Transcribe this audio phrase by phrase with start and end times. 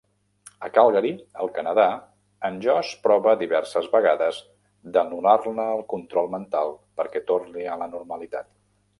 [0.65, 1.09] A Calgary,
[1.41, 1.83] al Canadà,
[2.47, 4.39] en Josh prova diverses vegades
[4.95, 8.49] d'anul·lar-ne el control mental perquè torni a la normalitat.